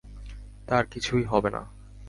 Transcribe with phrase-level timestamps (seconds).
[0.67, 1.61] তার কিছু হবে না।